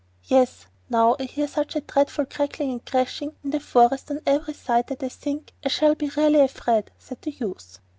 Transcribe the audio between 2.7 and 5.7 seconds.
and crashing in the forest on every side that I think I